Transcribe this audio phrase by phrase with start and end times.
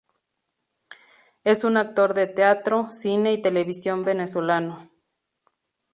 [1.43, 4.89] Es un actor de teatro, cine y televisión venezolano.